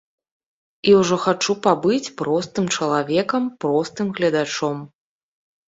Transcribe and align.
І 0.91 0.95
ўжо 0.99 1.15
хачу 1.25 1.55
пабыць 1.67 2.13
простым 2.23 2.65
чалавекам, 2.79 3.43
простым 3.67 4.13
гледачом. 4.17 4.77